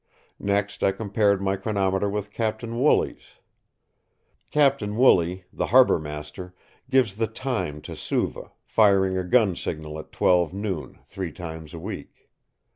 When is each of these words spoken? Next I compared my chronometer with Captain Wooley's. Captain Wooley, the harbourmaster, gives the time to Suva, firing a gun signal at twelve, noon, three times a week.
Next 0.39 0.83
I 0.83 0.91
compared 0.93 1.43
my 1.43 1.55
chronometer 1.57 2.09
with 2.09 2.33
Captain 2.33 2.81
Wooley's. 2.81 3.33
Captain 4.49 4.95
Wooley, 4.97 5.43
the 5.53 5.67
harbourmaster, 5.67 6.55
gives 6.89 7.17
the 7.17 7.27
time 7.27 7.81
to 7.83 7.95
Suva, 7.95 8.49
firing 8.63 9.15
a 9.15 9.23
gun 9.23 9.55
signal 9.55 9.99
at 9.99 10.11
twelve, 10.11 10.53
noon, 10.55 10.97
three 11.05 11.31
times 11.31 11.75
a 11.75 11.79
week. 11.79 12.27